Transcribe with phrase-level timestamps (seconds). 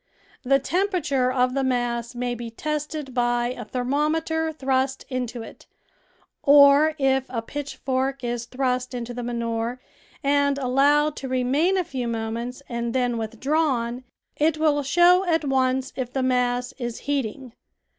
[0.41, 5.67] The temperature of the mass may be tested by a thermometer thrust into it,
[6.41, 9.79] or if a pitchfork is thrust into the manure
[10.23, 14.03] and allowed to remain a few moments and then withdrawn,
[14.35, 17.53] it will show at once if the mass is heating.